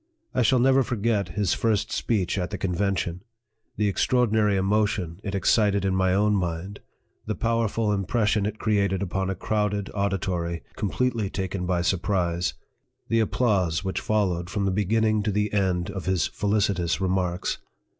[0.33, 3.21] I shall never forget his first speech at the convention
[3.77, 6.79] the extraordinary emotion it excited in my own mind
[7.27, 12.55] the powerful impression it created upon a crowded auditory, completely taken by surprise
[13.09, 17.59] the applause which followed from the beginning to the end of his felicitous remarks.